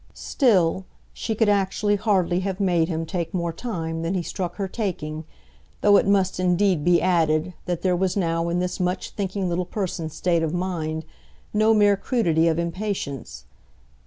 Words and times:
Still, 0.15 0.87
she 1.13 1.35
could 1.35 1.47
actually 1.47 1.95
hardly 1.95 2.39
have 2.39 2.59
made 2.59 2.87
him 2.87 3.05
take 3.05 3.35
more 3.35 3.53
time 3.53 4.01
than 4.01 4.15
he 4.15 4.23
struck 4.23 4.55
her 4.55 4.67
taking, 4.67 5.25
though 5.81 5.95
it 5.97 6.07
must 6.07 6.39
indeed 6.39 6.83
be 6.83 6.99
added 6.99 7.53
that 7.67 7.83
there 7.83 7.95
was 7.95 8.17
now 8.17 8.49
in 8.49 8.57
this 8.57 8.79
much 8.79 9.11
thinking 9.11 9.47
little 9.47 9.63
person's 9.63 10.15
state 10.15 10.41
of 10.41 10.55
mind 10.55 11.05
no 11.53 11.71
mere 11.75 11.95
crudity 11.97 12.47
of 12.47 12.57
impatience. 12.57 13.45